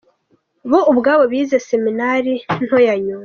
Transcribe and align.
Bo 0.69 0.79
ubwabo 0.91 1.23
bize 1.31 1.57
seminari 1.69 2.33
nto 2.65 2.77
ya 2.87 2.95
Nyundo. 3.03 3.19